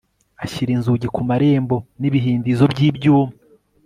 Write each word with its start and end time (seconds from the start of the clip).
ashyira 0.43 0.71
inzugi 0.77 1.07
ku 1.15 1.21
marembo 1.29 1.75
n'ibihindizo 1.99 2.63
by'ibyuma 2.73 3.33